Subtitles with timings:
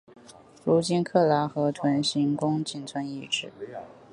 [0.63, 3.53] 如今喀喇河屯行宫仅存遗址。